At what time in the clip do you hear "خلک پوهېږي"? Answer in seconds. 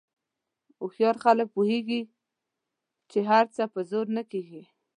1.23-2.01